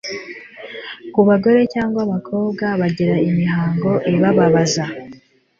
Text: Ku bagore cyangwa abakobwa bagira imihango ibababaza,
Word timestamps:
Ku 1.13 1.19
bagore 1.29 1.59
cyangwa 1.73 1.99
abakobwa 2.05 2.65
bagira 2.81 3.15
imihango 3.29 3.91
ibababaza, 4.13 4.83